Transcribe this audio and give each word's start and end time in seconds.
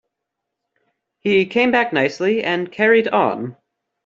He 1.19 1.45
came 1.45 1.69
back 1.69 1.93
nicely 1.93 2.41
and 2.43 2.71
carried 2.71 3.07
on. 3.09 3.55